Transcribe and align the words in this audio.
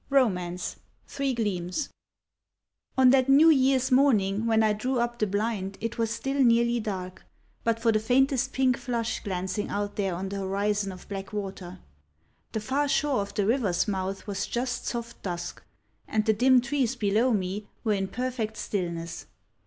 ROMANCE—THREE 0.09 1.35
GLEAMS 1.35 1.89
On 2.97 3.11
that 3.11 3.29
New 3.29 3.51
Year's 3.51 3.91
morning 3.91 4.47
when 4.47 4.63
I 4.63 4.73
drew 4.73 4.97
up 4.97 5.19
the 5.19 5.27
blind 5.27 5.77
it 5.79 5.99
was 5.99 6.09
still 6.09 6.43
nearly 6.43 6.79
dark, 6.79 7.23
but 7.63 7.79
for 7.79 7.91
the 7.91 7.99
faintest 7.99 8.51
pink 8.51 8.77
flush 8.77 9.19
glancing 9.19 9.69
out 9.69 9.97
there 9.97 10.15
on 10.15 10.29
the 10.29 10.39
horizon 10.39 10.91
of 10.91 11.07
black 11.07 11.31
water. 11.31 11.77
The 12.53 12.59
far 12.61 12.87
shore 12.87 13.21
of 13.21 13.35
the 13.35 13.45
river's 13.45 13.87
mouth 13.87 14.25
was 14.25 14.47
just 14.47 14.87
soft 14.87 15.21
dusk; 15.21 15.61
and 16.07 16.25
the 16.25 16.33
dim 16.33 16.61
trees 16.61 16.95
below 16.95 17.31
me 17.31 17.67
were 17.83 17.93
in 17.93 18.07
perfect 18.07 18.57
stillness. 18.57 19.27